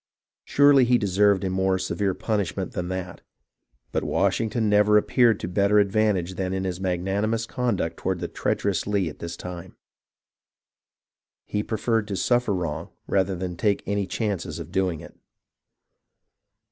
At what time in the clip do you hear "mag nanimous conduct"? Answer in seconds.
6.81-7.97